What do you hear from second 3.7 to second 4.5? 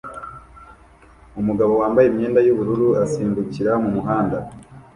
mu muhanda